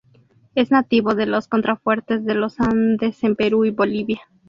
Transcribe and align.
Es 0.55 0.71
nativo 0.71 1.13
de 1.13 1.27
los 1.27 1.47
contrafuertes 1.47 2.25
de 2.25 2.33
los 2.33 2.59
Andes 2.59 3.23
en 3.23 3.35
Perú 3.35 3.65
y 3.65 3.69
Bolivia. 3.69 4.21